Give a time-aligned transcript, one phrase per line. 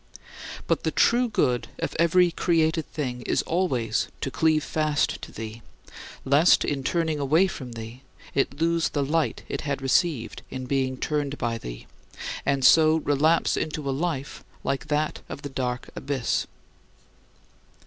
[0.65, 5.61] But the true good of every created thing is always to cleave fast to thee,
[6.25, 8.01] lest, in turning away from thee,
[8.33, 11.85] it lose the light it had received in being turned by thee,
[12.47, 16.47] and so relapse into a life like that of the dark abyss.